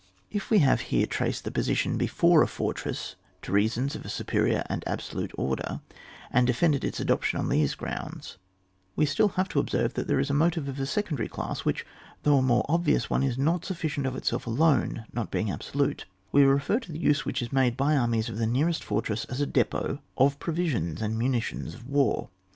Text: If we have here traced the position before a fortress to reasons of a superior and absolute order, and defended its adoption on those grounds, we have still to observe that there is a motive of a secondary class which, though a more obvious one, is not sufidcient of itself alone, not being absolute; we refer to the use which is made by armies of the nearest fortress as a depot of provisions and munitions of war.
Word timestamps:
If 0.31 0.49
we 0.49 0.57
have 0.65 0.81
here 0.89 1.05
traced 1.05 1.43
the 1.43 1.51
position 1.51 1.95
before 1.95 2.41
a 2.41 2.47
fortress 2.47 3.13
to 3.43 3.51
reasons 3.51 3.93
of 3.93 4.03
a 4.03 4.09
superior 4.09 4.63
and 4.67 4.83
absolute 4.87 5.31
order, 5.37 5.79
and 6.31 6.47
defended 6.47 6.83
its 6.83 6.99
adoption 6.99 7.37
on 7.37 7.49
those 7.49 7.75
grounds, 7.75 8.39
we 8.95 9.05
have 9.05 9.11
still 9.11 9.29
to 9.29 9.59
observe 9.59 9.93
that 9.93 10.07
there 10.07 10.19
is 10.19 10.31
a 10.31 10.33
motive 10.33 10.67
of 10.67 10.79
a 10.79 10.87
secondary 10.87 11.29
class 11.29 11.65
which, 11.65 11.85
though 12.23 12.39
a 12.39 12.41
more 12.41 12.65
obvious 12.67 13.11
one, 13.11 13.21
is 13.21 13.37
not 13.37 13.61
sufidcient 13.61 14.07
of 14.07 14.15
itself 14.15 14.47
alone, 14.47 15.05
not 15.13 15.29
being 15.29 15.51
absolute; 15.51 16.05
we 16.31 16.41
refer 16.41 16.79
to 16.79 16.91
the 16.91 16.97
use 16.99 17.23
which 17.23 17.43
is 17.43 17.53
made 17.53 17.77
by 17.77 17.95
armies 17.95 18.27
of 18.27 18.39
the 18.39 18.47
nearest 18.47 18.83
fortress 18.83 19.25
as 19.25 19.39
a 19.39 19.45
depot 19.45 19.99
of 20.17 20.39
provisions 20.39 20.99
and 20.99 21.15
munitions 21.15 21.75
of 21.75 21.87
war. 21.87 22.31